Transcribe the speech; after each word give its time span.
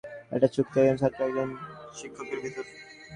এটা 0.03 0.35
একটা 0.35 0.49
চুক্তি, 0.55 0.77
একজন 0.79 0.97
ছাত্র 1.01 1.19
আর 1.23 1.29
একজন 1.29 1.49
শিক্ষকের 1.99 2.39
ভিতর। 2.43 2.65